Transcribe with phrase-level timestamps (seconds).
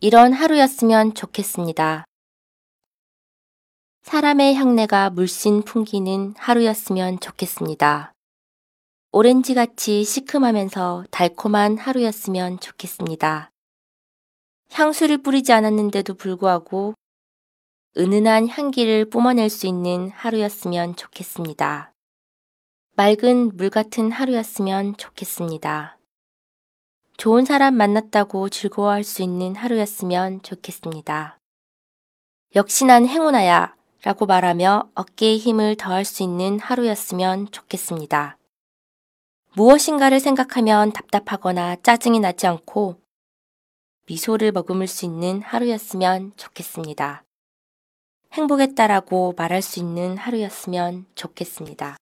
[0.00, 2.04] 이런 하루였으면 좋겠습니다.
[4.02, 8.12] 사람의 향내가 물씬 풍기는 하루였으면 좋겠습니다.
[9.12, 13.50] 오렌지같이 시큼하면서 달콤한 하루였으면 좋겠습니다.
[14.72, 16.94] 향수를 뿌리지 않았는데도 불구하고
[17.96, 21.92] 은은한 향기를 뿜어낼 수 있는 하루였으면 좋겠습니다.
[22.96, 25.96] 맑은 물 같은 하루였으면 좋겠습니다.
[27.16, 31.38] 좋은 사람 만났다고 즐거워할 수 있는 하루였으면 좋겠습니다.
[32.56, 38.36] 역시 난 행운아야 라고 말하며 어깨에 힘을 더할 수 있는 하루였으면 좋겠습니다.
[39.54, 43.00] 무엇인가를 생각하면 답답하거나 짜증이 나지 않고
[44.06, 47.22] 미소를 머금을 수 있는 하루였으면 좋겠습니다.
[48.32, 51.96] 행복했다라고 말할 수 있는 하루였으면 좋겠습니다.